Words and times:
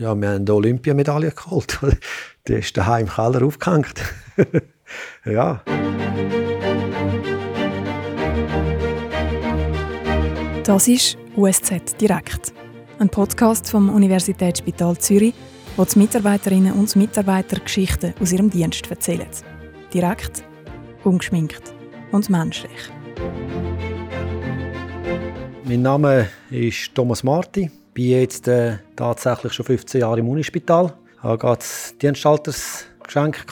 Ja, 0.00 0.18
wir 0.18 0.30
haben 0.30 0.46
die 0.46 0.52
Olympiamedaille 0.52 1.30
geholt. 1.30 1.78
Die 2.48 2.54
ist 2.54 2.74
daheim 2.74 3.04
im 3.04 3.12
Keller 3.12 3.44
aufgehängt. 3.44 4.00
ja. 5.26 5.62
Das 10.64 10.88
ist 10.88 11.18
USZ 11.36 12.00
Direkt, 12.00 12.54
ein 12.98 13.10
Podcast 13.10 13.70
vom 13.70 13.90
Universitätsspital 13.90 14.96
Zürich, 14.96 15.34
wo 15.76 15.84
die 15.84 15.98
Mitarbeiterinnen 15.98 16.72
und 16.72 16.96
Mitarbeiter 16.96 17.60
Geschichten 17.60 18.14
aus 18.22 18.32
ihrem 18.32 18.48
Dienst 18.48 18.90
erzählen. 18.90 19.28
Direkt, 19.92 20.42
ungeschminkt 21.04 21.74
und 22.10 22.30
menschlich. 22.30 22.90
Mein 25.70 25.82
Name 25.82 26.26
ist 26.50 26.92
Thomas 26.96 27.22
Marti. 27.22 27.70
Bin 27.94 28.08
jetzt 28.08 28.48
äh, 28.48 28.78
tatsächlich 28.96 29.52
schon 29.52 29.66
15 29.66 30.00
Jahre 30.00 30.18
im 30.18 30.28
Unispital. 30.28 30.92
Hatte 31.18 31.38
gerade 31.38 31.58
das 31.58 31.94
Dienstaltersgeschenk, 32.02 33.46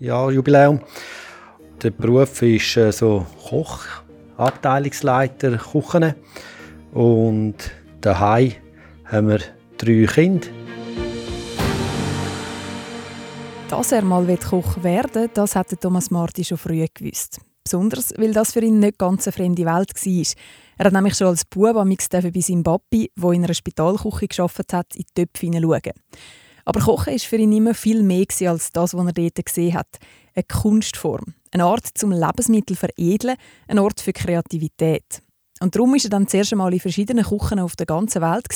Jahr 0.00 0.32
Jubiläum. 0.32 0.80
Der 1.82 1.90
Beruf 1.90 2.40
ist 2.40 2.74
äh, 2.78 2.90
so 2.90 3.26
Koch, 3.50 3.84
Abteilungsleiter, 4.38 5.58
Küchen. 5.58 6.14
Und 6.94 7.56
daheim 8.00 8.52
haben 9.04 9.28
wir 9.28 9.40
drei 9.76 10.06
Kinder. 10.06 10.48
Dass 13.68 13.92
er 13.92 14.00
mal 14.00 14.38
Koch 14.38 14.82
werden 14.82 15.14
will, 15.14 15.30
das 15.34 15.54
hatte 15.54 15.76
Thomas 15.76 16.10
Marti 16.10 16.44
schon 16.44 16.56
früh 16.56 16.86
gewusst. 16.94 17.40
Besonders, 17.68 18.14
weil 18.16 18.32
das 18.32 18.52
für 18.54 18.60
ihn 18.60 18.78
nicht 18.78 18.96
ganz 18.96 19.26
eine 19.26 19.32
fremde 19.32 19.66
Welt 19.66 19.92
war. 19.94 20.34
Er 20.78 20.84
hat 20.86 20.92
nämlich 20.94 21.14
schon 21.16 21.26
als 21.26 21.44
Bub 21.44 21.74
bei 21.74 22.40
seinem 22.40 22.62
Papi, 22.62 23.10
der 23.14 23.30
in 23.32 23.44
einer 23.44 23.52
Spitalküche 23.52 24.26
gearbeitet 24.26 24.72
hat, 24.72 24.96
in 24.96 25.02
die 25.02 25.22
Töpfe 25.22 25.44
hineinschauen. 25.44 25.92
Aber 26.64 26.80
Kochen 26.80 27.12
war 27.12 27.18
für 27.18 27.36
ihn 27.36 27.52
immer 27.52 27.74
viel 27.74 28.02
mehr 28.02 28.24
als 28.46 28.72
das, 28.72 28.94
was 28.94 29.06
er 29.06 29.12
dort 29.12 29.44
gesehen 29.44 29.74
hat. 29.74 29.98
Eine 30.34 30.44
Kunstform, 30.44 31.34
eine 31.50 31.64
Art 31.64 31.86
zum 31.92 32.10
Lebensmittel 32.10 32.74
veredeln, 32.74 33.36
ein 33.66 33.78
Ort 33.78 34.00
für 34.00 34.14
Kreativität. 34.14 35.20
Und 35.60 35.74
darum 35.74 35.92
war 35.92 36.00
er 36.02 36.08
dann 36.08 36.26
zuerst 36.26 36.52
einmal 36.52 36.72
in 36.72 36.80
verschiedenen 36.80 37.24
Küchen 37.26 37.58
auf 37.58 37.76
der 37.76 37.84
ganzen 37.84 38.22
Welt, 38.22 38.46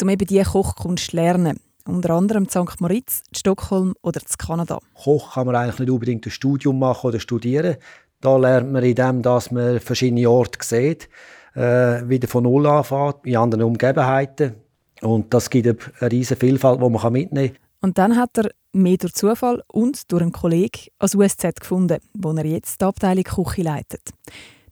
um 0.00 0.08
eben 0.08 0.26
diese 0.26 0.44
Kochkunst 0.44 1.10
zu 1.10 1.16
lernen. 1.16 1.60
Unter 1.86 2.10
anderem 2.10 2.44
in 2.44 2.50
St. 2.50 2.80
Moritz, 2.80 3.22
in 3.30 3.34
Stockholm 3.34 3.94
oder 4.02 4.20
in 4.20 4.26
Kanada. 4.38 4.78
Koch 4.94 5.34
kann 5.34 5.46
man 5.46 5.56
eigentlich 5.56 5.80
nicht 5.80 5.90
unbedingt 5.90 6.26
ein 6.26 6.30
Studium 6.30 6.78
machen 6.78 7.08
oder 7.08 7.20
studieren. 7.20 7.76
Da 8.20 8.36
lernt 8.36 8.72
man 8.72 8.82
in 8.82 8.94
dem, 8.94 9.22
dass 9.22 9.50
man 9.50 9.80
verschiedene 9.80 10.28
Orte 10.28 10.58
sieht, 10.62 11.08
äh, 11.54 12.08
wieder 12.08 12.28
von 12.28 12.44
Null 12.44 12.66
anfängt, 12.66 13.24
in 13.24 13.36
anderen 13.36 13.64
Umgebenheiten. 13.64 14.54
Und 15.00 15.32
das 15.32 15.50
gibt 15.50 15.92
eine 16.00 16.10
riesige 16.10 16.40
Vielfalt, 16.40 16.80
die 16.82 16.88
man 16.88 17.12
mitnehmen 17.12 17.54
kann. 17.54 17.62
Und 17.80 17.98
dann 17.98 18.16
hat 18.16 18.36
er 18.38 18.50
mehr 18.72 18.96
durch 18.96 19.14
Zufall 19.14 19.62
und 19.68 20.10
durch 20.10 20.22
einen 20.22 20.32
Kollegen 20.32 20.88
als 20.98 21.14
USZ 21.14 21.60
gefunden, 21.60 21.98
wo 22.14 22.32
er 22.32 22.44
jetzt 22.44 22.80
die 22.80 22.84
Abteilung 22.84 23.24
Küche 23.24 23.62
leitet. 23.62 24.02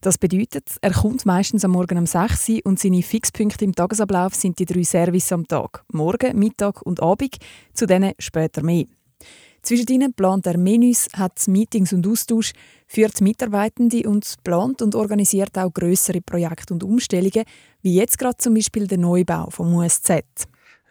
Das 0.01 0.17
bedeutet, 0.17 0.77
er 0.81 0.91
kommt 0.91 1.25
meistens 1.25 1.65
am 1.65 1.71
Morgen 1.71 1.97
um 1.97 2.05
6 2.05 2.49
Uhr 2.49 2.59
und 2.65 2.79
seine 2.79 3.01
Fixpunkte 3.01 3.65
im 3.65 3.73
Tagesablauf 3.73 4.35
sind 4.35 4.59
die 4.59 4.65
drei 4.65 4.83
Services 4.83 5.31
am 5.31 5.47
Tag. 5.47 5.83
Morgen, 5.91 6.37
Mittag 6.37 6.81
und 6.83 7.01
Abend, 7.01 7.37
zu 7.73 7.87
denen 7.87 8.13
später 8.19 8.61
mehr. 8.61 8.85
Zwischen 9.61 9.87
ihnen 9.87 10.13
plant 10.13 10.47
er 10.47 10.57
Menüs, 10.57 11.07
hat 11.13 11.47
Meetings 11.47 11.93
und 11.93 12.07
Austausch, 12.07 12.53
führt 12.87 13.21
Mitarbeitende 13.21 14.07
und 14.07 14.35
plant 14.43 14.81
und 14.81 14.95
organisiert 14.95 15.57
auch 15.57 15.73
größere 15.73 16.21
Projekte 16.21 16.73
und 16.73 16.83
Umstellungen, 16.83 17.43
wie 17.81 17.95
jetzt 17.95 18.17
gerade 18.17 18.37
zum 18.37 18.53
Beispiel 18.53 18.87
der 18.87 18.97
Neubau 18.97 19.49
vom 19.49 19.73
USZ. 19.73 20.23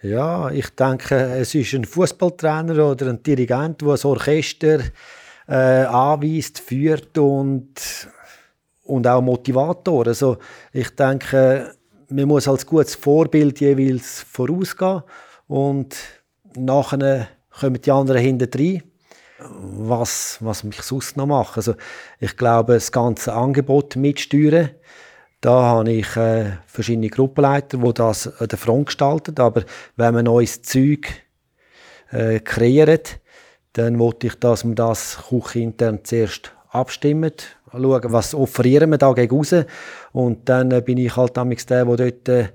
Ja, 0.03 0.51
ich 0.51 0.71
denke, 0.71 1.15
es 1.15 1.55
ist 1.55 1.73
ein 1.75 1.85
Fußballtrainer 1.85 2.91
oder 2.91 3.09
ein 3.09 3.23
Dirigent, 3.23 3.81
der 3.81 3.89
das 3.89 4.05
Orchester 4.05 4.81
äh, 5.49 5.55
anweist, 5.55 6.59
führt 6.59 7.17
und 7.19 7.73
und 8.87 9.07
auch 9.07 9.21
Motivator. 9.21 10.07
Also 10.07 10.39
ich 10.73 10.91
denke, 10.91 11.75
man 12.09 12.29
muss 12.29 12.49
als 12.49 12.65
gutes 12.65 12.95
Vorbild 12.95 13.61
jeweils 13.61 14.23
vorausgehen 14.23 15.03
und 15.49 15.97
nachher 16.57 17.29
kommen 17.59 17.81
die 17.81 17.91
anderen 17.91 18.21
hinten 18.21 18.51
rein. 18.59 18.83
Was, 19.39 20.39
was 20.41 20.65
mich 20.65 20.81
sonst 20.81 21.17
noch 21.17 21.27
macht. 21.27 21.59
Also 21.59 21.75
ich 22.21 22.37
glaube, 22.39 22.75
das 22.75 22.91
ganze 22.91 23.35
Angebot 23.35 23.95
mitsteuern, 23.97 24.71
da 25.43 25.63
habe 25.63 25.93
ich 25.93 26.17
äh, 26.17 26.53
verschiedene 26.67 27.09
Gruppenleiter, 27.09 27.77
die 27.77 27.95
das 27.95 28.41
an 28.41 28.49
der 28.49 28.59
Front 28.59 28.87
gestalten. 28.87 29.39
Aber 29.39 29.65
wenn 29.97 30.15
man 30.15 30.25
neues 30.25 30.63
Zeug 30.63 31.09
äh, 32.11 32.41
kreiert, 32.41 33.21
dann 33.75 33.99
wollte 33.99 34.29
ich, 34.29 34.35
dass 34.37 34.65
man 34.65 34.75
das 34.75 35.19
intern 35.55 36.01
zuerst 36.03 36.53
abstimmt 36.71 37.57
schauen, 37.71 38.13
was 38.13 38.35
offerieren 38.35 38.91
wir 38.91 38.99
da 38.99 39.13
gegen 39.13 39.37
raus. 39.37 39.55
Und 40.13 40.49
dann 40.49 40.71
äh, 40.71 40.81
bin 40.81 40.99
ich 40.99 41.17
halt 41.17 41.37
damals 41.37 41.67
der, 41.67 41.85
der 41.85 41.97
dort 41.97 42.29
äh, 42.29 42.49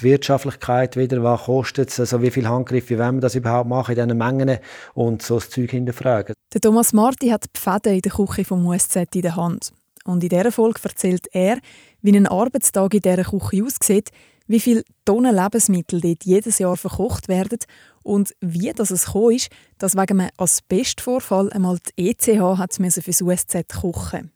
die 0.00 0.04
Wirtschaftlichkeit 0.04 0.96
wieder, 0.96 1.22
was 1.22 1.44
kostet 1.44 1.90
es, 1.90 2.00
also 2.00 2.22
wie 2.22 2.30
viel 2.30 2.48
Handgriffe, 2.48 2.98
wollen 2.98 3.16
wir 3.16 3.20
das 3.22 3.34
überhaupt 3.34 3.68
machen 3.68 3.96
in 3.96 4.04
diesen 4.08 4.18
Mengen 4.18 4.58
und 4.94 5.22
so 5.22 5.36
das 5.36 5.50
Zeug 5.50 5.70
hinterfragen. 5.70 6.34
Der 6.52 6.60
Thomas 6.60 6.92
Marti 6.92 7.28
hat 7.28 7.44
die 7.44 7.60
Fäden 7.60 7.94
in 7.94 8.02
der 8.02 8.12
Küche 8.12 8.44
vom 8.44 8.66
USZ 8.66 8.96
in 9.14 9.22
der 9.22 9.36
Hand. 9.36 9.72
Und 10.04 10.22
in 10.22 10.28
dieser 10.28 10.52
Folge 10.52 10.80
erzählt 10.84 11.26
er, 11.32 11.58
wie 12.02 12.16
ein 12.16 12.26
Arbeitstag 12.26 12.94
in 12.94 13.00
dieser 13.00 13.24
Küche 13.24 13.64
aussieht, 13.64 14.10
wie 14.46 14.60
viele 14.60 14.84
Tonnen 15.04 15.34
Lebensmittel 15.34 16.00
dort 16.00 16.24
jedes 16.24 16.58
Jahr 16.58 16.76
verkocht 16.76 17.28
werden 17.28 17.58
und 18.02 18.32
wie 18.40 18.72
das 18.72 18.90
es 18.90 19.06
gekommen 19.06 19.34
ist, 19.34 19.48
dass 19.78 19.96
wegen 19.96 20.20
einem 20.20 20.30
Asbestvorfall 20.36 21.52
einmal 21.52 21.78
die 21.98 22.10
ECH 22.10 22.40
hat 22.40 22.74
für 22.74 22.82
das 22.82 23.22
USZ 23.22 23.66
kochen 23.80 24.30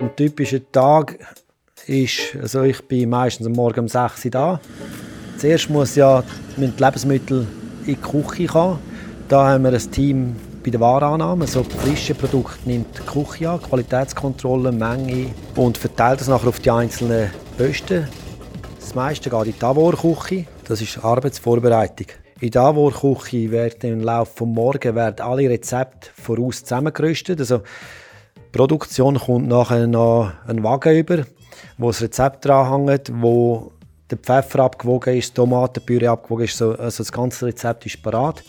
Ein 0.00 0.16
typischer 0.16 0.60
Tag 0.72 1.18
ist, 1.86 2.34
also 2.40 2.62
ich 2.62 2.80
bin 2.88 3.10
meistens 3.10 3.46
am 3.46 3.52
Morgen 3.52 3.80
um 3.80 3.88
6 3.88 4.24
Uhr 4.24 4.30
da. 4.30 4.60
Zuerst 5.36 5.68
muss 5.68 5.94
ja 5.94 6.24
die 6.56 6.72
Lebensmittel 6.82 7.46
in 7.84 7.84
die 7.84 7.96
Küche 7.96 8.46
kommen. 8.46 8.78
Da 9.28 9.48
haben 9.48 9.64
wir 9.64 9.74
ein 9.74 9.90
Team 9.90 10.36
bei 10.64 10.70
der 10.70 10.80
Warenannahme. 10.80 11.46
So 11.46 11.62
frische 11.62 12.14
Produkte 12.14 12.66
nimmt 12.66 12.86
die 12.96 13.02
Küche 13.02 13.50
an, 13.50 13.60
Qualitätskontrolle, 13.60 14.72
Menge 14.72 15.34
und 15.54 15.76
verteilt 15.76 16.22
das 16.22 16.28
nachher 16.28 16.48
auf 16.48 16.60
die 16.60 16.70
einzelnen 16.70 17.30
Posten. 17.58 18.08
Das 18.78 18.94
meiste 18.94 19.28
geht 19.28 19.46
in 19.46 19.52
die 19.52 19.58
Tavor-Küche. 19.58 20.46
Das 20.66 20.80
ist 20.80 21.04
Arbeitsvorbereitung. 21.04 22.06
In 22.40 22.50
der 22.50 22.62
Tavor-Küche 22.62 23.50
werden 23.50 23.92
im 23.92 24.00
Laufe 24.00 24.44
des 24.46 24.54
Morgens 24.54 25.20
alle 25.20 25.50
Rezepte 25.50 26.08
voraus 26.14 26.62
zusammengerüstet. 26.62 27.38
Also 27.38 27.60
Produktion 28.52 29.18
kommt 29.18 29.48
nachher 29.48 29.86
noch 29.86 30.32
einen 30.46 30.62
Wagen 30.62 30.96
über, 30.96 31.24
wo 31.78 31.88
das 31.88 32.02
Rezept 32.02 32.44
dranhängt, 32.44 33.10
wo 33.14 33.72
der 34.10 34.18
Pfeffer 34.18 34.60
abgewogen 34.60 35.16
ist, 35.16 35.34
Tomatenpüree 35.34 36.08
abgewogen 36.08 36.44
ist. 36.44 36.60
Also 36.60 37.04
das 37.04 37.12
ganze 37.12 37.46
Rezept 37.46 37.86
ist 37.86 38.02
parat. 38.02 38.42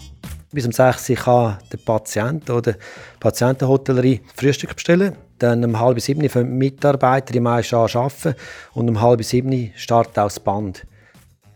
Bis 0.52 0.66
um 0.66 0.72
6 0.72 1.10
Uhr 1.12 1.16
kann 1.16 1.58
der 1.72 1.78
Patient 1.78 2.50
oder 2.50 2.74
die 2.74 2.80
Patientenhotellerie 3.20 4.22
Frühstück 4.36 4.76
bestellen. 4.76 5.16
Dann 5.40 5.64
um 5.64 5.80
halb 5.80 6.00
sieben 6.02 6.28
fangen 6.30 6.52
die 6.52 6.58
Mitarbeiter 6.58 7.32
die 7.32 7.40
meisten 7.40 7.76
arbeiten 7.76 8.36
und 8.74 8.90
um 8.90 9.02
halb 9.02 9.24
sieben 9.24 9.72
startet 9.76 10.20
auch 10.20 10.26
das 10.26 10.40
Band. 10.40 10.86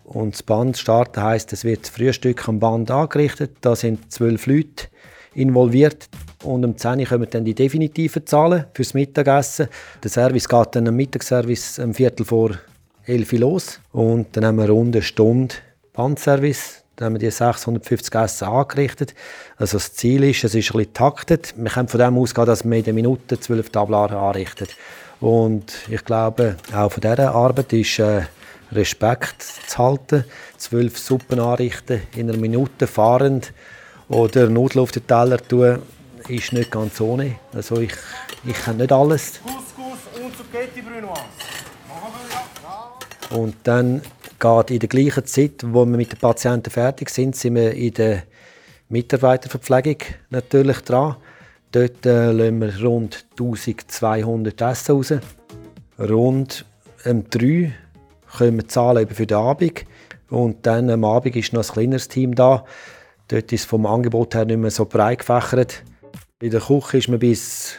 Und 0.05 0.35
das 0.35 0.43
Band 0.43 0.77
starten 0.77 1.21
heisst, 1.21 1.51
es 1.51 1.63
wird 1.63 1.81
das 1.81 1.89
Frühstück 1.89 2.47
am 2.47 2.59
Band 2.59 2.89
angerichtet. 2.89 3.57
Da 3.61 3.75
sind 3.75 4.11
zwölf 4.13 4.45
Leute 4.45 4.87
involviert. 5.33 6.07
Und 6.45 6.63
um 6.63 6.77
10 6.77 6.99
Uhr 6.99 7.05
kommen 7.05 7.27
dann 7.29 7.43
die 7.43 7.55
definitiven 7.55 8.25
Zahlen 8.25 8.65
fürs 8.73 8.93
Mittagessen. 8.93 9.67
Der 10.03 10.11
Service 10.11 10.47
geht 10.47 10.75
dann 10.75 10.87
am 10.87 10.95
Mittagsservice 10.95 11.79
um 11.79 11.93
Viertel 11.93 12.25
vor 12.25 12.51
11 13.05 13.33
Uhr 13.33 13.39
los. 13.39 13.79
Und 13.91 14.27
dann 14.37 14.45
haben 14.45 14.57
wir 14.57 14.69
rund 14.69 14.95
eine 14.95 15.01
Stunde 15.01 15.55
Bandservice. 15.93 16.83
Dann 16.95 17.07
haben 17.07 17.13
wir 17.15 17.19
die 17.19 17.31
650 17.31 18.13
Essen 18.15 18.47
angerichtet. 18.47 19.13
Also 19.57 19.77
das 19.77 19.93
Ziel 19.93 20.23
ist, 20.23 20.43
es 20.43 20.55
ist 20.55 20.71
ein 20.71 20.77
bisschen 20.77 20.93
taktet. 20.93 21.53
Wir 21.57 21.69
können 21.69 21.87
von 21.87 21.99
dem 21.99 22.17
ausgehen, 22.17 22.47
dass 22.47 22.63
wir 22.63 22.77
in 22.77 22.83
den 22.83 22.95
Minuten 22.95 23.41
12 23.41 23.69
Tablare 23.69 24.17
anrichten. 24.17 24.67
Und 25.19 25.73
ich 25.89 26.05
glaube, 26.05 26.55
auch 26.73 26.91
von 26.91 27.01
dieser 27.01 27.33
Arbeit 27.33 27.73
ist 27.73 27.99
äh, 27.99 28.21
Respekt 28.71 29.41
zu 29.41 29.77
halten. 29.77 30.25
Zwölf 30.57 30.97
Suppen 30.97 31.39
anrichten 31.39 32.01
in 32.15 32.29
einer 32.29 32.39
Minute 32.39 32.87
fahrend 32.87 33.51
oder 34.07 34.49
Nudeln 34.49 34.83
auf 34.83 34.91
den 34.91 35.07
Teller 35.07 35.37
tun, 35.37 35.79
ist 36.29 36.53
nicht 36.53 36.71
ganz 36.71 36.99
ohne. 37.01 37.35
Also 37.53 37.79
ich, 37.79 37.93
ich 38.45 38.55
kann 38.55 38.77
nicht 38.77 38.91
alles. 38.91 39.39
Und 43.29 43.55
dann 43.63 44.01
geht 44.39 44.71
in 44.71 44.79
der 44.79 44.89
gleichen 44.89 45.25
Zeit, 45.25 45.63
wo 45.65 45.85
wir 45.85 45.97
mit 45.97 46.11
den 46.11 46.19
Patienten 46.19 46.69
fertig 46.69 47.09
sind, 47.09 47.35
sind 47.35 47.55
wir 47.55 47.73
in 47.73 47.93
der 47.93 48.23
Mitarbeiterverpflegung 48.89 49.97
natürlich 50.29 50.79
dran. 50.79 51.15
Dort 51.71 52.05
äh, 52.05 52.31
lassen 52.31 52.61
wir 52.61 52.81
rund 52.81 53.25
1200 53.31 54.61
Essen 54.61 54.95
raus. 54.95 55.13
Rund 55.99 56.65
um 57.05 57.29
drei 57.29 57.73
können 58.37 58.57
wir 58.57 58.67
zahlen 58.67 59.07
für 59.07 59.25
den 59.25 59.37
Abend. 59.37 59.85
Und 60.29 60.65
dann 60.65 60.89
am 60.89 61.03
Abend 61.03 61.35
ist 61.35 61.53
noch 61.53 61.67
ein 61.67 61.73
kleineres 61.73 62.07
Team 62.07 62.35
da. 62.35 62.65
Dort 63.27 63.51
ist 63.51 63.65
vom 63.65 63.85
Angebot 63.85 64.35
her 64.35 64.45
nicht 64.45 64.57
mehr 64.57 64.71
so 64.71 64.85
breit 64.85 65.19
gefächert. 65.19 65.83
In 66.45 66.51
der 66.51 66.61
Küche 66.61 66.99
ist 66.99 67.07
man 67.07 67.17
bis 67.17 67.73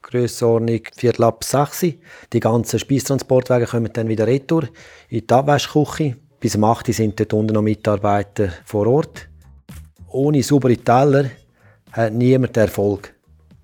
Grössenordnung 0.00 0.80
Viertel 0.96 1.22
ab 1.22 1.44
6 1.44 1.84
Die 2.32 2.40
ganzen 2.40 2.78
Speistransportwagen 2.78 3.66
kommen 3.66 3.92
dann 3.92 4.08
wieder 4.08 4.26
retour 4.26 4.70
in 5.10 5.26
die 5.26 5.34
Abwäschküche. 5.34 6.16
Bis 6.40 6.56
um 6.56 6.64
8 6.64 6.94
sind 6.94 7.20
dort 7.20 7.34
unten 7.34 7.52
noch 7.52 7.60
Mitarbeiter 7.60 8.54
vor 8.64 8.86
Ort. 8.86 9.28
Ohne 10.08 10.42
saubere 10.42 10.78
Teller 10.78 11.26
hat 11.92 12.14
niemand 12.14 12.56
Erfolg. 12.56 13.14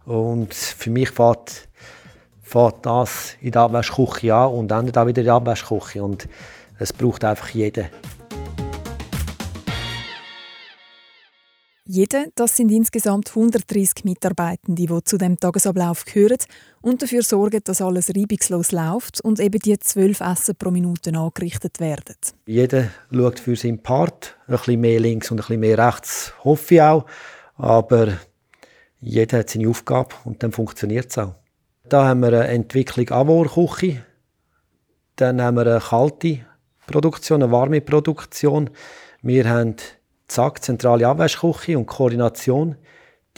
Und 0.04 0.52
für 0.52 0.90
mich 0.90 1.08
fährt, 1.12 1.66
fährt 2.42 2.84
das 2.84 3.36
in 3.40 3.52
der 3.52 3.62
Abwäschküche 3.62 4.34
an 4.34 4.52
und 4.52 4.70
endet 4.70 4.98
auch 4.98 5.06
wieder 5.06 5.22
in 5.22 5.28
der 5.28 5.34
Abwäschküche. 5.34 6.04
Und 6.04 6.28
es 6.78 6.92
braucht 6.92 7.24
einfach 7.24 7.48
jeden. 7.48 7.86
Jeder, 11.88 12.26
das 12.34 12.56
sind 12.56 12.72
insgesamt 12.72 13.28
130 13.28 14.04
Mitarbeitende, 14.04 14.86
die 14.86 15.04
zu 15.04 15.18
dem 15.18 15.38
Tagesablauf 15.38 16.04
gehören 16.04 16.38
und 16.82 17.00
dafür 17.00 17.22
sorgen, 17.22 17.60
dass 17.62 17.80
alles 17.80 18.08
reibungslos 18.08 18.72
läuft 18.72 19.20
und 19.20 19.38
eben 19.38 19.60
die 19.60 19.78
zwölf 19.78 20.20
Essen 20.20 20.56
pro 20.56 20.72
Minute 20.72 21.16
angerichtet 21.16 21.78
werden. 21.78 22.16
Jeder 22.46 22.88
schaut 23.12 23.38
für 23.38 23.54
seinen 23.54 23.80
Part, 23.84 24.36
ein 24.48 24.56
bisschen 24.56 24.80
mehr 24.80 24.98
links 24.98 25.30
und 25.30 25.36
ein 25.36 25.42
bisschen 25.42 25.60
mehr 25.60 25.78
rechts, 25.78 26.32
hoffe 26.42 26.74
ich 26.74 26.82
auch. 26.82 27.06
Aber 27.54 28.08
jeder 29.00 29.38
hat 29.38 29.50
seine 29.50 29.68
Aufgabe 29.68 30.16
und 30.24 30.42
dann 30.42 30.50
funktioniert 30.50 31.10
es 31.10 31.18
auch. 31.18 31.36
Da 31.88 32.08
haben 32.08 32.18
wir 32.18 32.28
eine 32.28 32.48
Entwicklung 32.48 33.08
Avor-Küche, 33.10 34.04
dann 35.14 35.40
haben 35.40 35.56
wir 35.56 35.66
eine 35.68 35.80
kalte 35.80 36.40
Produktion, 36.88 37.44
eine 37.44 37.52
warme 37.52 37.80
Produktion. 37.80 38.70
Wir 39.22 39.48
haben 39.48 39.76
Zack, 40.28 40.62
zentrale 40.62 41.06
Abwäschküche 41.06 41.78
und 41.78 41.86
Koordination, 41.86 42.76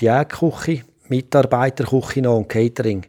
Diätküche, 0.00 0.85
Mitarbeiterküche 1.08 2.23
noch 2.23 2.38
und 2.38 2.49
Catering. 2.49 3.06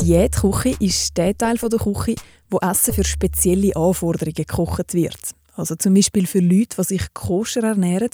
Diätküche 0.00 0.76
ist 0.78 1.16
der 1.16 1.36
Teil 1.36 1.56
der 1.56 1.78
Küche, 1.78 2.14
wo 2.48 2.58
Essen 2.58 2.94
für 2.94 3.04
spezielle 3.04 3.74
Anforderungen 3.76 4.34
gekocht 4.34 4.94
wird. 4.94 5.34
Also 5.54 5.74
zum 5.74 5.94
Beispiel 5.94 6.26
für 6.26 6.40
Leute, 6.40 6.76
die 6.78 6.84
sich 6.84 7.12
koscher 7.12 7.64
ernähren, 7.64 8.10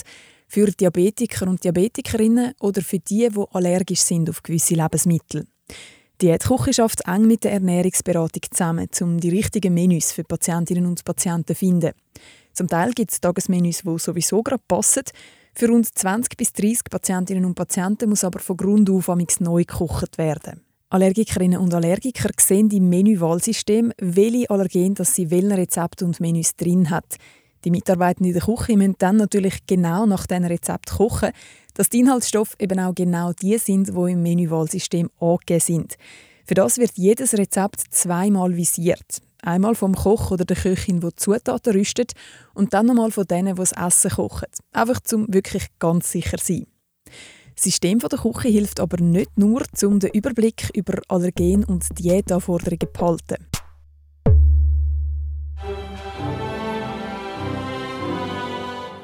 für 0.48 0.66
Diabetiker 0.66 1.48
und 1.48 1.62
Diabetikerinnen 1.62 2.54
oder 2.60 2.80
für 2.80 2.98
die, 2.98 3.28
die 3.28 3.44
allergisch 3.52 4.00
sind 4.00 4.30
auf 4.30 4.42
gewisse 4.42 4.74
Lebensmittel. 4.74 5.44
Die 6.20 6.26
Diätküche 6.26 6.72
schafft 6.72 7.06
eng 7.06 7.26
mit 7.26 7.44
der 7.44 7.52
Ernährungsberatung 7.52 8.42
zusammen, 8.50 8.88
um 9.02 9.20
die 9.20 9.28
richtigen 9.28 9.74
Menüs 9.74 10.12
für 10.12 10.24
Patientinnen 10.24 10.86
und 10.86 11.04
Patienten 11.04 11.48
zu 11.48 11.54
finden. 11.54 11.92
Zum 12.56 12.68
Teil 12.68 12.92
gibt 12.92 13.12
es 13.12 13.20
Tagesmenüs, 13.20 13.82
die 13.82 13.98
sowieso 13.98 14.42
gerade 14.42 14.62
passen. 14.66 15.02
Für 15.52 15.68
rund 15.68 15.86
20 15.94 16.38
bis 16.38 16.54
30 16.54 16.84
Patientinnen 16.90 17.44
und 17.44 17.54
Patienten 17.54 18.08
muss 18.08 18.24
aber 18.24 18.38
von 18.38 18.56
Grund 18.56 18.88
auf 18.88 19.08
neu 19.40 19.64
gekocht 19.64 20.16
werden. 20.16 20.62
Allergikerinnen 20.88 21.60
und 21.60 21.74
Allergiker 21.74 22.30
sehen 22.40 22.70
im 22.70 22.88
Menüwahlsystem, 22.88 23.92
welche 23.98 24.48
Allergen 24.48 24.94
das 24.94 25.14
sie 25.14 25.30
welchen 25.30 25.52
Rezepten 25.52 26.06
und 26.06 26.20
Menüs 26.20 26.56
drin 26.56 26.88
hat. 26.88 27.16
Die 27.66 27.70
Mitarbeitenden 27.70 28.32
in 28.32 28.38
der 28.38 28.42
Küche 28.42 28.74
müssen 28.78 28.94
dann 28.98 29.18
natürlich 29.18 29.66
genau 29.66 30.06
nach 30.06 30.26
diesem 30.26 30.44
Rezept 30.44 30.92
kochen, 30.92 31.32
dass 31.74 31.90
die 31.90 32.00
Inhaltsstoffe 32.00 32.56
eben 32.58 32.80
auch 32.80 32.94
genau 32.94 33.34
die 33.34 33.58
sind, 33.58 33.88
die 33.88 34.12
im 34.12 34.22
Menüwahlsystem 34.22 35.10
angegeben 35.20 35.60
sind. 35.60 35.96
Für 36.46 36.54
das 36.54 36.78
wird 36.78 36.92
jedes 36.94 37.34
Rezept 37.34 37.82
zweimal 37.90 38.56
visiert. 38.56 39.20
Einmal 39.46 39.76
vom 39.76 39.94
Koch 39.94 40.32
oder 40.32 40.44
der 40.44 40.56
Köchin, 40.56 40.98
die 40.98 41.14
Zutaten 41.14 41.72
rüstet, 41.72 42.14
und 42.52 42.74
dann 42.74 42.86
nochmal 42.86 43.12
von 43.12 43.26
denen, 43.26 43.54
die 43.54 43.60
das 43.60 43.70
Essen 43.70 44.10
kochen. 44.10 44.48
Einfach 44.72 44.98
zum 45.00 45.32
wirklich 45.32 45.68
ganz 45.78 46.10
sicher 46.10 46.38
sein. 46.42 46.66
Das 47.54 47.62
System 47.62 48.00
der 48.00 48.18
Küche 48.18 48.48
hilft 48.48 48.80
aber 48.80 49.00
nicht 49.00 49.38
nur, 49.38 49.62
um 49.84 50.00
den 50.00 50.10
Überblick 50.10 50.70
über 50.74 51.00
Allergen 51.06 51.62
und 51.62 51.86
Diätanforderungen 51.96 52.80
zu 52.80 52.92
behalten. 52.92 53.46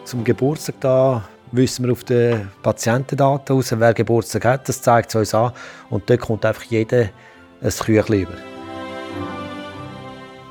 Zum 0.04 0.24
Geburtstag 0.24 0.74
da 0.80 1.28
wissen 1.52 1.84
wir 1.84 1.92
auf 1.92 2.02
den 2.02 2.50
Patientendaten 2.64 3.56
aus, 3.56 3.72
wer 3.78 3.94
Geburtstag 3.94 4.44
hat, 4.44 4.68
das 4.68 4.82
zeigt 4.82 5.10
es 5.10 5.14
uns 5.14 5.34
an. 5.34 5.52
Und 5.88 6.10
dort 6.10 6.20
kommt 6.20 6.44
einfach 6.44 6.64
jeder 6.64 7.10
ein 7.60 7.70
Küchlein 7.70 8.22
über. 8.22 8.51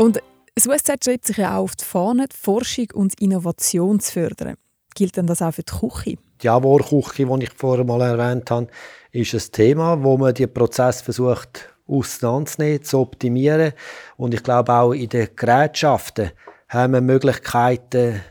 Und 0.02 0.20
das 0.56 0.66
USZ 0.66 1.06
schreibt 1.06 1.26
sich 1.26 1.38
ja 1.38 1.60
auch 1.60 1.66
auf 1.66 1.76
die 1.76 1.86
Fahne, 1.86 2.26
die 2.28 2.36
Forschung 2.36 2.88
und 2.96 3.22
Innovation 3.22 4.00
zu 4.00 4.14
fördern. 4.14 4.56
Gilt 4.96 5.16
denn 5.16 5.28
das 5.28 5.44
auch 5.44 5.54
für 5.54 5.62
die 5.62 5.72
Küche? 5.72 6.18
Die 6.42 6.48
Javor-Küche, 6.48 7.28
die 7.28 7.44
ich 7.44 7.54
vorher 7.56 7.86
mal 7.86 8.02
erwähnt 8.02 8.50
habe, 8.50 8.66
ist 9.12 9.36
ein 9.36 9.52
Thema, 9.52 10.02
wo 10.02 10.18
man 10.18 10.34
die 10.34 10.48
Prozess 10.48 11.04
versucht 11.04 11.70
auseinanderzunehmen, 11.86 12.82
zu 12.82 12.98
optimieren. 12.98 13.74
Und 14.18 14.34
ich 14.34 14.42
glaube 14.42 14.74
auch 14.74 14.94
in 14.94 15.08
den 15.08 15.30
Gerätschaften 15.36 16.32
haben 16.68 16.94
wir 16.94 17.02
Möglichkeiten 17.02 18.22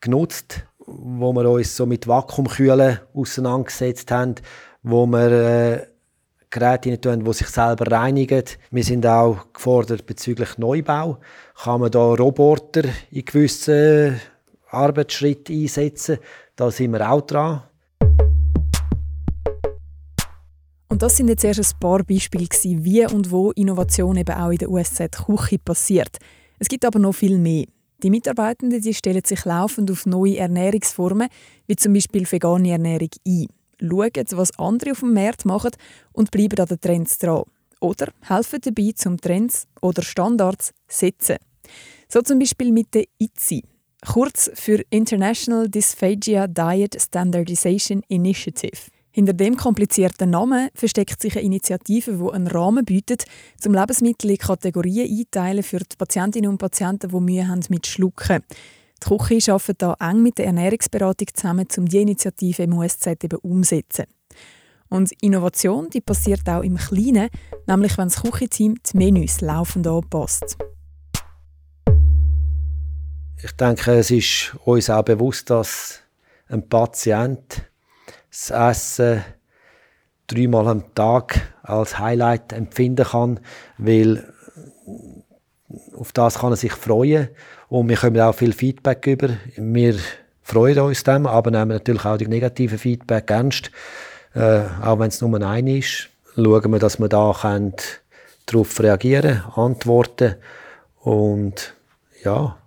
genutzt, 0.00 0.64
wo 0.86 1.32
wir 1.32 1.50
uns 1.50 1.76
so 1.76 1.84
mit 1.84 2.06
Vakuumkühlen 2.06 3.00
auseinandergesetzt 3.12 4.08
haben, 4.12 4.36
wo 4.84 5.04
wir 5.06 5.32
äh, 5.32 5.86
Geräte 6.52 6.90
rein 6.90 7.00
tun, 7.00 7.24
die 7.24 7.32
sich 7.32 7.48
selber 7.48 7.90
reinigen. 7.90 8.44
Wir 8.70 8.84
sind 8.84 9.06
auch 9.06 9.52
gefordert 9.54 10.04
bezüglich 10.04 10.58
Neubau. 10.58 11.18
Kann 11.64 11.80
man 11.80 11.90
da 11.90 12.12
Roboter 12.12 12.84
in 13.10 13.24
gewissen 13.24 14.20
Arbeitsschritten 14.68 15.58
einsetzen? 15.58 16.18
Da 16.54 16.70
sind 16.70 16.92
wir 16.92 17.10
auch 17.10 17.22
dran. 17.22 17.62
Und 20.90 21.00
das 21.00 21.16
sind 21.16 21.28
jetzt 21.28 21.42
erst 21.42 21.74
ein 21.74 21.80
paar 21.80 22.04
Beispiele, 22.04 22.46
wie 22.84 23.06
und 23.06 23.30
wo 23.30 23.52
Innovation 23.52 24.18
eben 24.18 24.36
auch 24.36 24.50
in 24.50 24.58
der 24.58 24.70
USZ-Küche 24.70 25.58
passiert. 25.58 26.18
Es 26.58 26.68
gibt 26.68 26.84
aber 26.84 26.98
noch 26.98 27.14
viel 27.14 27.38
mehr. 27.38 27.64
Die 28.02 28.10
Mitarbeitenden 28.10 28.82
die 28.82 28.92
stellen 28.92 29.24
sich 29.24 29.46
laufend 29.46 29.90
auf 29.90 30.04
neue 30.04 30.36
Ernährungsformen, 30.36 31.28
wie 31.66 31.76
zum 31.76 31.94
Beispiel 31.94 32.30
vegane 32.30 32.72
Ernährung, 32.72 33.08
ein 33.26 33.46
schauen, 33.88 34.26
was 34.32 34.58
andere 34.58 34.92
auf 34.92 35.00
dem 35.00 35.14
Markt 35.14 35.44
machen 35.44 35.72
und 36.12 36.30
bleiben 36.30 36.58
an 36.58 36.66
den 36.66 36.80
Trends 36.80 37.18
dran. 37.18 37.44
Oder 37.80 38.12
helfen 38.20 38.60
dabei, 38.62 38.92
zum 38.94 39.20
Trends 39.20 39.66
oder 39.80 40.02
Standards 40.02 40.72
setzen. 40.86 41.36
So 42.08 42.22
zum 42.22 42.38
Beispiel 42.38 42.72
mit 42.72 42.94
der 42.94 43.04
ITSI, 43.18 43.64
kurz 44.06 44.50
für 44.54 44.82
International 44.90 45.68
Dysphagia 45.68 46.46
Diet 46.46 47.00
Standardization 47.00 48.02
Initiative. 48.08 48.90
Hinter 49.14 49.34
dem 49.34 49.56
komplizierten 49.56 50.30
Namen 50.30 50.70
versteckt 50.74 51.20
sich 51.20 51.36
eine 51.36 51.44
Initiative, 51.44 52.12
die 52.12 52.32
einen 52.32 52.46
Rahmen 52.46 52.84
bietet, 52.84 53.24
zum 53.60 53.74
Lebensmittel 53.74 54.30
in 54.30 54.38
Kategorien 54.38 55.06
einteilen 55.06 55.62
für 55.62 55.80
die 55.80 55.96
Patientinnen 55.98 56.48
und 56.48 56.56
Patienten, 56.56 57.10
die 57.10 57.20
Mühe 57.20 57.46
haben 57.46 57.60
mit 57.68 57.86
Schlucken. 57.86 58.42
Die 59.04 59.16
Küche 59.16 59.52
arbeitet 59.52 59.82
hier 59.82 59.96
eng 60.00 60.22
mit 60.22 60.38
der 60.38 60.46
Ernährungsberatung 60.46 61.28
zusammen, 61.34 61.66
um 61.76 61.86
diese 61.86 62.02
Initiative 62.02 62.62
im 62.62 62.74
USZ 62.74 63.06
eben 63.06 63.38
umzusetzen. 63.38 64.04
Und 64.88 65.10
Innovation 65.22 65.88
die 65.90 66.00
passiert 66.00 66.48
auch 66.48 66.62
im 66.62 66.76
Kleinen, 66.76 67.30
nämlich 67.66 67.96
wenn 67.98 68.08
das 68.08 68.22
Küchenteam 68.22 68.76
die 68.82 68.96
Menüs 68.96 69.40
laufend 69.40 69.86
anpasst. 69.86 70.56
Ich 73.42 73.52
denke, 73.52 73.92
es 73.92 74.10
ist 74.10 74.54
uns 74.64 74.90
auch 74.90 75.02
bewusst, 75.02 75.50
dass 75.50 76.00
ein 76.48 76.68
Patient 76.68 77.68
das 78.30 78.50
Essen 78.50 79.24
dreimal 80.26 80.68
am 80.68 80.94
Tag 80.94 81.40
als 81.62 81.98
Highlight 81.98 82.52
empfinden 82.52 83.04
kann, 83.04 83.40
weil 83.78 84.32
auf 85.96 86.12
das 86.12 86.38
kann 86.38 86.52
er 86.52 86.56
sich 86.56 86.72
freuen 86.72 87.28
und 87.72 87.88
wir 87.88 87.96
kommen 87.96 88.20
auch 88.20 88.34
viel 88.34 88.52
Feedback 88.52 89.06
über. 89.06 89.30
Wir 89.56 89.94
freuen 90.42 90.78
uns 90.80 91.04
dem, 91.04 91.26
aber 91.26 91.50
nehmen 91.50 91.70
natürlich 91.70 92.04
auch 92.04 92.18
die 92.18 92.26
negativen 92.26 92.76
Feedback 92.76 93.30
ernst. 93.30 93.70
Äh, 94.34 94.64
auch 94.82 94.98
wenn 94.98 95.08
es 95.08 95.22
nur 95.22 95.40
ein 95.40 95.66
ist, 95.66 96.10
schauen 96.34 96.70
wir, 96.70 96.78
dass 96.78 96.98
wir 96.98 97.08
da 97.08 97.32
darauf 98.44 98.78
reagieren 98.78 99.42
antworten 99.56 100.34
und 101.00 101.72
ja, 102.22 102.58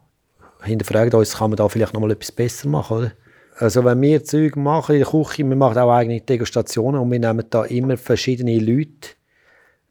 hinterfragen 0.64 1.14
uns, 1.20 1.38
kann 1.38 1.52
man 1.52 1.58
da 1.58 1.70
vielleicht 1.70 1.94
noch 1.94 2.02
mal 2.02 2.10
etwas 2.10 2.32
besser 2.32 2.68
machen, 2.68 2.98
oder? 2.98 3.12
Also 3.58 3.86
wenn 3.86 4.02
wir 4.02 4.24
Zeug 4.24 4.56
machen 4.56 4.96
in 4.96 5.04
der 5.04 5.12
Küche, 5.12 5.48
wir 5.48 5.56
machen 5.56 5.78
auch 5.78 5.92
eigene 5.92 6.20
Degustationen 6.20 7.00
und 7.00 7.12
wir 7.12 7.20
nehmen 7.20 7.46
da 7.52 7.64
immer 7.66 7.96
verschiedene 7.98 8.58
Leute 8.58 9.10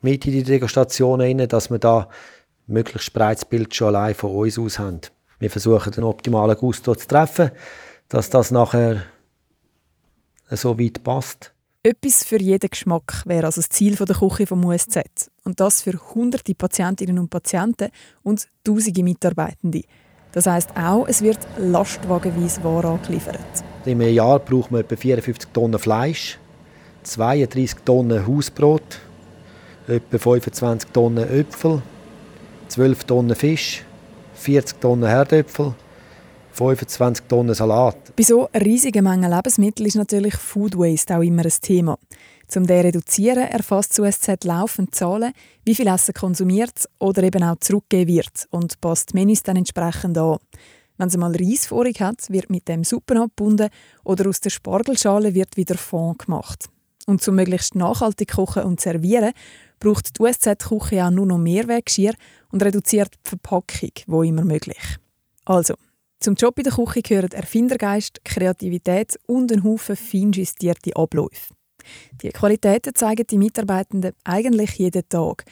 mit 0.02 0.26
in 0.26 0.32
die 0.32 0.42
Degustationen 0.42 1.46
dass 1.46 1.70
wir 1.70 1.78
da 1.78 2.08
möglichst 2.66 3.12
breites 3.12 3.44
Bild 3.44 3.74
schon 3.74 3.88
allein 3.88 4.14
von 4.14 4.34
uns 4.34 4.58
aus 4.58 4.78
haben. 4.78 5.00
Wir 5.38 5.50
versuchen 5.50 5.92
den 5.92 6.04
optimalen 6.04 6.56
Gusto 6.56 6.94
zu 6.94 7.06
treffen, 7.06 7.50
dass 8.08 8.30
das 8.30 8.50
nachher 8.50 9.02
so 10.50 10.78
weit 10.78 11.02
passt. 11.02 11.52
Etwas 11.82 12.24
für 12.24 12.40
jeden 12.40 12.70
Geschmack 12.70 13.22
wäre 13.26 13.46
also 13.46 13.60
das 13.60 13.68
Ziel 13.68 13.94
der 13.94 14.16
Küche 14.16 14.46
vom 14.46 14.64
USZ. 14.64 15.30
Und 15.44 15.60
das 15.60 15.82
für 15.82 15.92
hunderte 16.14 16.54
Patientinnen 16.54 17.18
und 17.18 17.28
Patienten 17.28 17.90
und 18.22 18.48
tausende 18.64 19.02
Mitarbeitende. 19.02 19.82
Das 20.32 20.46
heisst 20.46 20.70
auch, 20.76 21.06
es 21.06 21.20
wird 21.20 21.38
lastwagenweise 21.58 22.64
Ware 22.64 22.88
angeliefert. 22.88 23.38
Im 23.84 24.00
Jahr 24.00 24.38
braucht 24.38 24.70
man 24.70 24.80
etwa 24.80 24.96
54 24.96 25.50
Tonnen 25.52 25.78
Fleisch, 25.78 26.38
32 27.02 27.80
Tonnen 27.84 28.26
Hausbrot, 28.26 29.00
etwa 29.86 30.18
25 30.18 30.90
Tonnen 30.90 31.28
Äpfel, 31.28 31.82
12 32.74 33.04
Tonnen 33.04 33.36
Fisch, 33.36 33.84
40 34.34 34.80
Tonnen 34.80 35.08
Herdöpfel, 35.08 35.74
25 36.54 37.24
Tonnen 37.28 37.54
Salat. 37.54 38.16
Bei 38.16 38.24
so 38.24 38.48
riesigen 38.52 39.04
Mengen 39.04 39.30
Lebensmittel 39.30 39.86
ist 39.86 39.94
natürlich 39.94 40.34
Food 40.34 40.76
Waste 40.76 41.16
auch 41.16 41.22
immer 41.22 41.44
ein 41.44 41.52
Thema. 41.62 41.96
Um 42.52 42.66
den 42.66 42.80
zu 42.80 42.86
reduzieren, 42.86 43.44
erfasst 43.44 43.96
das 43.96 44.00
USZ 44.00 44.42
laufend 44.42 44.92
Zahlen, 44.92 45.32
wie 45.64 45.76
viel 45.76 45.86
Essen 45.86 46.14
konsumiert 46.14 46.88
oder 46.98 47.22
eben 47.22 47.44
auch 47.44 47.60
zurückgegeben 47.60 48.16
wird 48.16 48.48
und 48.50 48.80
passt 48.80 49.12
die 49.12 49.18
Menüs 49.18 49.44
dann 49.44 49.56
entsprechend 49.56 50.18
an. 50.18 50.38
Wenn 50.98 51.06
es 51.06 51.16
mal 51.16 51.36
Reis 51.36 51.66
vorig 51.66 52.00
hat, 52.00 52.28
wird 52.28 52.50
mit 52.50 52.66
dem 52.66 52.82
Suppen 52.82 53.18
abgebunden 53.18 53.68
oder 54.02 54.28
aus 54.28 54.40
der 54.40 54.50
Spargelschale 54.50 55.32
wird 55.32 55.56
wieder 55.56 55.76
Fond 55.76 56.18
gemacht. 56.18 56.64
Und 57.06 57.22
zum 57.22 57.36
möglichst 57.36 57.76
nachhaltig 57.76 58.32
kochen 58.32 58.64
und 58.64 58.80
servieren, 58.80 59.32
braucht 59.84 60.18
die 60.18 60.22
USZ-Küche 60.22 61.04
auch 61.04 61.10
nur 61.10 61.26
noch 61.26 61.38
Mehrweggeschirr 61.38 62.14
und 62.50 62.62
reduziert 62.64 63.14
die 63.14 63.28
Verpackung, 63.28 63.90
wo 64.06 64.22
immer 64.22 64.44
möglich. 64.44 64.98
Also, 65.44 65.74
zum 66.20 66.36
Job 66.36 66.56
in 66.58 66.64
der 66.64 66.72
Küche 66.72 67.02
gehören 67.02 67.32
Erfindergeist, 67.32 68.24
Kreativität 68.24 69.18
und 69.26 69.52
ein 69.52 69.62
Haufen 69.62 69.94
fein 69.94 70.32
justierte 70.32 70.96
Abläufe. 70.96 71.52
Die 72.22 72.30
Qualitäten 72.30 72.94
zeigen 72.94 73.26
die 73.26 73.36
Mitarbeitenden 73.36 74.14
eigentlich 74.24 74.72
jeden 74.76 75.06
Tag. 75.06 75.44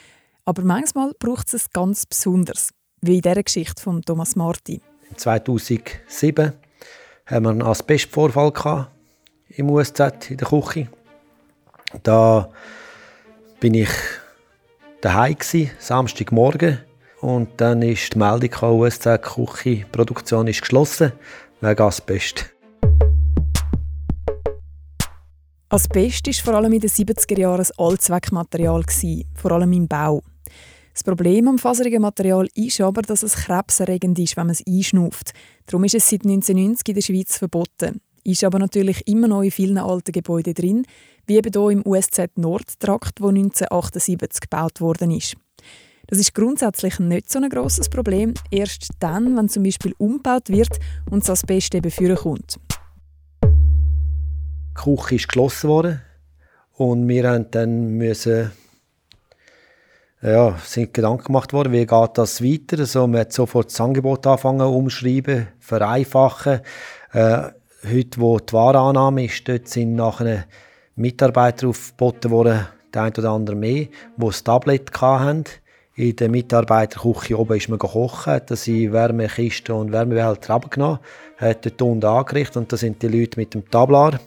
Aber 0.47 0.63
manchmal 0.63 1.13
braucht 1.19 1.53
es 1.53 1.69
ganz 1.69 2.07
besonders, 2.07 2.71
wie 3.03 3.17
in 3.17 3.21
dieser 3.21 3.43
Geschichte 3.43 3.83
von 3.83 4.01
Thomas 4.01 4.35
Marti. 4.35 4.81
2007 5.15 6.53
haben 7.27 7.45
wir 7.45 7.51
einen 7.51 7.63
Asbestvorfall 7.63 8.89
im 9.51 9.69
USZ 9.69 10.31
in 10.31 10.39
der 10.39 10.49
Küche. 10.49 10.89
Da 12.03 12.51
bin 13.61 13.75
ich 13.75 13.91
daheim 15.03 15.37
Samstagmorgen 15.79 16.79
und 17.21 17.49
dann 17.59 17.83
ist 17.83 18.15
die 18.15 18.19
Meldung 18.19 18.41
gekommen, 18.41 18.81
USZ 18.81 19.21
Küche 19.21 19.85
Produktion 19.93 20.47
ist 20.47 20.63
geschlossen 20.63 21.13
wegen 21.61 21.83
Asbest. 21.83 22.55
Asbest 25.69 26.27
war 26.27 26.35
vor 26.45 26.55
allem 26.55 26.73
in 26.73 26.81
den 26.81 26.91
70er 26.91 27.39
Jahren 27.39 27.61
ein 27.61 27.85
Allzweckmaterial, 27.85 28.85
vor 29.35 29.53
allem 29.53 29.73
im 29.73 29.89
Bau. 29.89 30.23
Das 30.93 31.03
Problem 31.03 31.49
am 31.49 31.59
faserigen 31.59 32.03
Material 32.03 32.47
ist 32.55 32.81
aber, 32.81 33.03
dass 33.03 33.23
es 33.23 33.35
krebserregend 33.35 34.19
ist, 34.19 34.37
wenn 34.37 34.47
man 34.47 34.53
es 34.55 34.67
einschnauft. 34.67 35.33
Darum 35.67 35.85
ist 35.85 35.95
es 35.95 36.09
seit 36.09 36.25
1990 36.25 36.89
in 36.89 36.95
der 36.95 37.03
Schweiz 37.03 37.39
verboten. 37.39 38.03
Ist 38.25 38.45
aber 38.45 38.59
natürlich 38.59 39.07
immer 39.09 39.29
noch 39.29 39.43
in 39.43 39.51
vielen 39.51 39.79
alten 39.79 40.13
Gebäuden 40.13 40.55
drin, 40.55 40.87
wie 41.27 41.37
eben 41.37 41.53
hier 41.53 41.71
im 41.71 41.87
USZ 41.87 42.37
Nordtrakt, 42.37 43.21
wo 43.21 43.29
1978 43.29 44.43
gebaut 44.43 44.81
worden 44.81 45.11
ist. 45.11 45.37
Das 46.07 46.19
ist 46.19 46.35
grundsätzlich 46.35 46.99
nicht 46.99 47.31
so 47.31 47.39
ein 47.39 47.49
grosses 47.49 47.89
Problem, 47.89 48.35
erst 48.51 48.91
dann, 49.01 49.37
wenn 49.37 49.49
zum 49.49 49.63
Beispiel 49.63 49.95
umgebaut 49.99 50.49
wird 50.49 50.79
und 51.11 51.23
das 51.23 51.31
Asbest 51.31 51.75
eben 51.75 51.91
vorkommt. 51.91 52.59
Die 53.45 54.75
Küche 54.75 55.15
ist 55.17 55.29
geschlossen 55.29 55.71
worden 55.71 56.01
und 56.75 57.09
wir 57.09 57.29
haben 57.29 57.51
dann 57.51 57.97
müssen 57.97 58.53
ja, 60.23 60.57
sind 60.65 60.95
Gedanken 60.95 61.25
gemacht 61.25 61.53
worden, 61.53 61.73
wie 61.73 61.85
geht 61.85 62.11
das 62.15 62.43
weiter. 62.43 62.79
Also 62.79 63.07
man 63.07 63.21
hat 63.21 63.33
sofort 63.33 63.71
das 63.71 63.81
Angebot 63.81 64.27
anfangen 64.27 64.61
umschreiben, 64.61 65.49
vereinfachen. 65.59 66.61
Äh, 67.13 67.49
heute, 67.85 68.21
wo 68.21 68.39
die 68.39 68.53
Warenannahme 68.53 69.25
ist, 69.25 69.47
dort 69.49 69.69
sind 69.69 69.95
nachher 69.95 70.45
Mitarbeiter 70.97 71.69
aufgeboten 71.69 72.31
worden, 72.31 72.67
der 72.93 73.03
ein 73.03 73.13
oder 73.17 73.31
andere 73.31 73.57
mehr, 73.57 73.87
die 73.87 73.91
das 74.17 74.45
Tablet 74.45 74.91
hatten. 75.01 75.45
In 75.95 76.17
der 76.17 76.31
Mitarbeiterküche 76.31 77.39
oben 77.39 77.57
ist 77.57 77.69
man 77.69 77.79
gekocht, 77.79 78.27
hat 78.27 78.49
sie 78.57 78.93
Wärmekisten 78.93 79.75
und 79.75 79.93
Wärmebehälter 79.93 80.55
abgenommen, 80.55 81.01
hat 81.37 81.67
dort 81.67 81.83
unten 81.83 82.07
angerichtet 82.07 82.57
und 82.57 82.73
da 82.73 82.77
sind 82.77 83.03
die 83.03 83.09
Leute 83.09 83.39
mit 83.39 83.53
dem 83.53 83.69
Tablar 83.71 84.19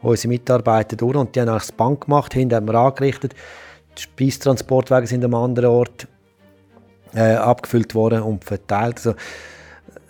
unsere 0.00 0.28
Mitarbeiter 0.28 0.96
durch 0.96 1.16
und 1.16 1.34
die 1.34 1.40
haben 1.40 1.46
das 1.46 1.72
Bank 1.72 2.06
gemacht, 2.06 2.34
hinten 2.34 2.56
haben 2.56 2.66
wir 2.66 2.74
angerichtet. 2.74 3.34
Die 3.96 4.02
Speistransportwege 4.02 5.06
sind 5.06 5.24
am 5.24 5.34
anderen 5.34 5.70
Ort 5.70 6.08
äh, 7.14 7.34
abgefüllt 7.34 7.94
worden 7.94 8.22
und 8.22 8.44
verteilt. 8.44 8.96
Also, 8.96 9.14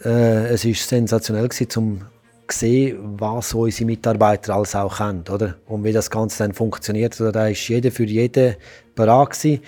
äh, 0.04 0.48
es 0.48 0.64
war 0.64 0.74
sensationell 0.74 1.48
gewesen, 1.48 1.68
um 1.76 2.02
zu 2.52 2.58
sehen, 2.60 2.98
was 3.18 3.54
unsere 3.54 3.86
Mitarbeiter 3.86 4.54
alles 4.54 4.74
auch 4.74 4.98
kennen, 4.98 5.24
oder? 5.32 5.56
Und 5.66 5.84
wie 5.84 5.92
das 5.92 6.10
Ganze 6.10 6.44
dann 6.44 6.52
funktioniert. 6.52 7.12
Also, 7.12 7.30
da 7.30 7.40
war 7.40 7.48
jeder 7.48 7.90
für 7.90 8.04
jeden 8.04 8.56
bereit. 8.94 9.60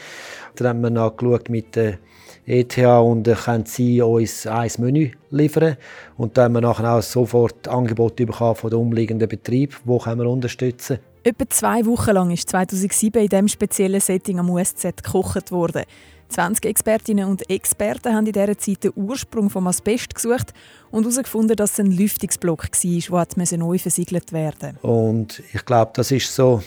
Dann 0.56 0.68
haben 0.68 0.80
wir 0.82 0.90
noch 0.90 1.16
geschaut 1.16 1.48
mit 1.48 1.74
der 1.74 1.98
ETH 2.46 2.78
und 2.78 3.24
können 3.24 3.64
sie 3.66 4.02
uns 4.02 4.46
ein 4.46 4.70
Menü 4.78 5.10
liefern. 5.30 5.76
Und 6.16 6.36
dann 6.36 6.44
haben 6.44 6.52
wir 6.54 6.60
nachher 6.60 6.94
auch 6.94 7.02
sofort 7.02 7.66
Angebote 7.68 8.26
bekommen 8.26 8.54
von 8.54 8.70
den 8.70 8.78
umliegenden 8.78 9.28
Betrieben, 9.28 9.74
die 9.84 9.98
können 9.98 10.20
wir 10.20 10.28
unterstützen 10.28 10.98
Etwa 11.26 11.48
zwei 11.48 11.86
Wochen 11.86 12.10
lang 12.10 12.30
ist 12.30 12.50
2007 12.50 13.22
in 13.22 13.28
diesem 13.28 13.48
speziellen 13.48 14.00
Setting 14.00 14.38
am 14.38 14.50
USZ 14.50 15.02
gekocht 15.02 15.50
worden. 15.50 15.84
20 16.28 16.64
Expertinnen 16.66 17.28
und 17.28 17.48
Experten 17.50 18.14
haben 18.14 18.26
in 18.26 18.32
dieser 18.32 18.58
Zeit 18.58 18.84
den 18.84 18.92
Ursprung 18.96 19.48
des 19.48 19.56
Asbest 19.56 20.14
gesucht 20.14 20.52
und 20.90 21.04
herausgefunden, 21.04 21.56
dass 21.56 21.72
es 21.72 21.80
ein 21.80 21.90
Lüftungsblock 21.90 22.70
war, 22.70 23.26
der 23.26 23.58
neu 23.58 23.78
versiegelt 23.78 24.32
werden 24.32 24.78
musste. 24.82 24.86
Und 24.86 25.42
ich 25.52 25.64
glaube, 25.64 25.92
das 25.94 26.10
ist 26.10 26.34
so 26.34 26.62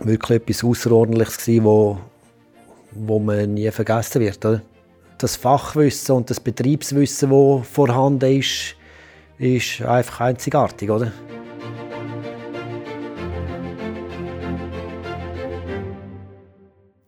wirklich 0.00 0.42
etwas 0.42 0.64
Außerordentliches 0.64 1.38
gewesen, 1.38 1.64
wo 1.64 1.98
wo 2.96 3.18
man 3.18 3.54
nie 3.54 3.70
vergessen 3.70 4.20
wird. 4.20 4.44
Oder? 4.44 4.62
Das 5.18 5.36
Fachwissen 5.36 6.16
und 6.16 6.30
das 6.30 6.40
Betriebswissen, 6.40 7.30
das 7.30 7.68
vorhanden 7.68 8.38
ist, 8.38 8.74
ist 9.38 9.82
einfach 9.82 10.20
einzigartig. 10.20 10.90
Oder? 10.90 11.12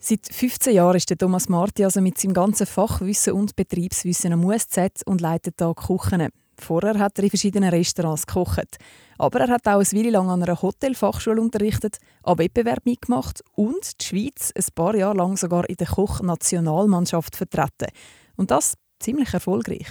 Seit 0.09 0.27
15 0.33 0.73
Jahren 0.75 0.97
ist 0.97 1.11
der 1.11 1.19
Thomas 1.19 1.51
Marti 1.51 1.85
also 1.85 2.01
mit 2.01 2.17
seinem 2.17 2.33
ganzen 2.33 2.65
Fachwissen 2.65 3.35
und 3.35 3.55
Betriebswissen 3.57 4.33
am 4.33 4.43
USZ 4.43 5.03
und 5.05 5.21
leitet 5.21 5.57
hier 5.59 5.75
Küchen. 5.75 6.29
Vorher 6.59 6.99
hat 6.99 7.19
er 7.19 7.25
in 7.25 7.29
verschiedenen 7.29 7.69
Restaurants 7.69 8.27
gekocht. 8.27 8.79
Aber 9.19 9.41
er 9.41 9.49
hat 9.49 9.69
auch 9.69 9.75
eine 9.75 9.85
Weile 9.93 10.09
lang 10.09 10.31
an 10.31 10.43
einer 10.43 10.63
Hotelfachschule 10.63 11.43
unterrichtet, 11.43 11.99
an 12.23 12.39
Wettbewerb 12.39 12.87
mitgemacht 12.87 13.43
und 13.55 14.01
die 14.01 14.05
Schweiz 14.07 14.51
ein 14.57 14.65
paar 14.75 14.97
Jahre 14.97 15.19
lang 15.19 15.37
sogar 15.37 15.69
in 15.69 15.77
der 15.77 15.89
Koch-Nationalmannschaft 15.89 17.37
vertreten. 17.37 17.89
Und 18.37 18.51
das 18.51 18.79
ziemlich 19.01 19.35
erfolgreich. 19.35 19.89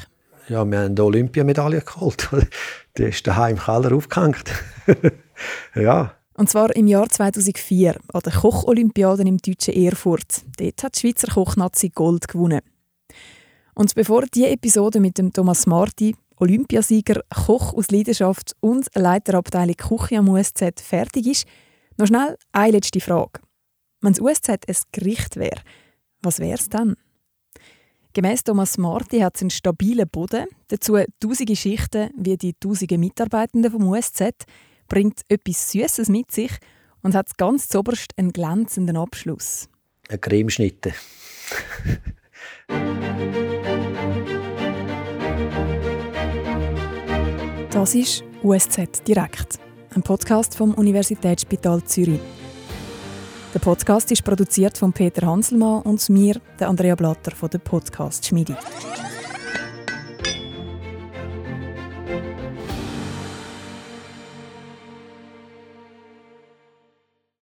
Ja, 0.49 0.65
wir 0.65 0.79
haben 0.79 0.95
die 0.95 1.01
Olympiamedaille 1.03 1.81
geholt. 1.81 2.27
Die 2.97 3.03
ist 3.03 3.27
daheim 3.27 3.57
im 3.57 3.61
Keller 3.61 3.95
aufgehängt. 3.95 4.51
ja. 5.75 6.17
Und 6.37 6.51
zwar 6.51 6.75
im 6.75 6.85
Jahr 6.85 7.09
2004 7.09 7.97
an 8.13 8.21
der 8.23 8.31
Koch-Olympiade 8.31 9.23
im 9.23 9.37
deutschen 9.37 9.73
Erfurt. 9.73 10.43
Dort 10.57 10.83
hat 10.83 10.95
die 10.95 10.99
Schweizer 10.99 11.33
Kochnazi 11.33 11.89
Gold 11.89 12.27
gewonnen. 12.27 12.61
Und 13.73 13.95
bevor 13.95 14.21
die 14.27 14.45
Episode 14.45 14.99
mit 14.99 15.17
dem 15.17 15.33
Thomas 15.33 15.65
Marti 15.65 16.15
Olympiasieger, 16.35 17.23
Koch 17.33 17.73
aus 17.73 17.89
Leidenschaft 17.89 18.55
und 18.59 18.87
Leiterabteilung 18.93 19.75
Küche 19.75 20.19
am 20.19 20.29
USZ 20.29 20.79
fertig 20.79 21.25
ist, 21.25 21.47
noch 21.97 22.05
schnell 22.05 22.37
eine 22.51 22.73
letzte 22.73 22.99
Frage. 22.99 23.39
Wenn 24.01 24.13
das 24.13 24.21
USZ 24.21 24.49
ein 24.49 24.75
Gericht 24.91 25.37
wäre, 25.37 25.61
was 26.21 26.37
wäre 26.37 26.59
es 26.59 26.69
dann? 26.69 26.95
Gemäss 28.13 28.43
Thomas 28.43 28.77
Marti 28.77 29.19
hat 29.19 29.35
es 29.37 29.41
einen 29.41 29.49
stabilen 29.49 30.07
Boden, 30.07 30.45
dazu 30.67 30.97
tausende 31.19 31.55
Schichten 31.55 32.11
wie 32.15 32.37
die 32.37 32.53
tausenden 32.53 32.99
Mitarbeitenden 32.99 33.71
vom 33.71 33.87
USZ, 33.87 34.45
bringt 34.87 35.21
etwas 35.29 35.71
Süßes 35.71 36.09
mit 36.09 36.31
sich 36.31 36.51
und 37.01 37.15
hat 37.15 37.37
ganz 37.37 37.69
zoberst 37.69 38.13
einen 38.17 38.31
glänzenden 38.31 38.97
Abschluss. 38.97 39.69
Ein 40.09 40.21
Cremeschnitte. 40.21 40.93
Das 47.71 47.93
ist 47.93 48.23
USZ 48.41 49.03
Direkt, 49.07 49.59
ein 49.93 50.01
Podcast 50.01 50.55
vom 50.55 50.73
Universitätsspital 50.73 51.83
Zürich. 51.83 52.19
Der 53.53 53.59
Podcast 53.59 54.11
ist 54.11 54.23
produziert 54.23 54.77
von 54.77 54.93
Peter 54.93 55.25
Hanselmann 55.25 55.81
und 55.83 56.09
mir, 56.09 56.41
der 56.59 56.69
Andrea 56.69 56.95
Blatter 56.95 57.31
von 57.35 57.49
der 57.49 57.59
Podcast 57.59 58.25
Schmiede. 58.25 58.57